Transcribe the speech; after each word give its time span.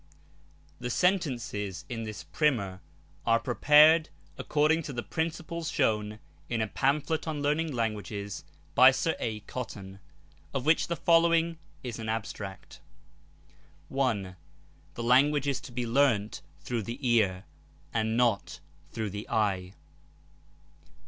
The 0.79 0.89
sentences 0.89 1.85
in 1.87 2.05
this 2.05 2.23
Primer 2.23 2.81
are 3.23 3.39
prepared 3.39 4.09
according 4.35 4.81
to 4.81 4.93
the 4.93 5.03
principles 5.03 5.69
shown 5.69 6.17
in 6.49 6.59
a 6.59 6.65
pamphlet 6.65 7.27
on 7.27 7.43
learning 7.43 7.71
languages, 7.71 8.43
by 8.73 8.89
Sir 8.89 9.15
A. 9.19 9.41
Cotton, 9.41 9.99
of 10.55 10.65
which 10.65 10.87
the 10.87 10.95
following 10.95 11.59
is 11.83 11.99
an 11.99 12.09
abstract. 12.09 12.81
1. 13.89 14.35
The 14.95 15.03
language 15.03 15.47
is 15.47 15.61
to 15.61 15.71
be 15.71 15.85
learnt 15.85 16.41
through 16.61 16.81
the 16.81 16.97
ear, 17.07 17.45
and 17.93 18.17
not 18.17 18.59
through 18.91 19.11
the 19.11 19.29
eye. 19.29 19.75